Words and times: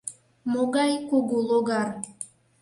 Могай 0.51 0.93
кугу 1.09 1.37
логар? 1.47 1.89